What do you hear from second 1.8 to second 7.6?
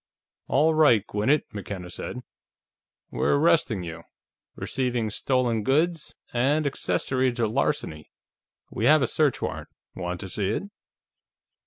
said. "We're arresting you: receiving stolen goods, and accessory to